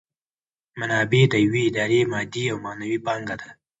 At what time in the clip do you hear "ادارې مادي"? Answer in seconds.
1.69-2.45